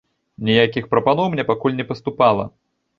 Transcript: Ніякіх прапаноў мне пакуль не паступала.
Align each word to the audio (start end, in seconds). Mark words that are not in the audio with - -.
Ніякіх 0.49 0.89
прапаноў 0.95 1.31
мне 1.37 1.47
пакуль 1.53 1.79
не 1.85 1.89
паступала. 1.95 2.53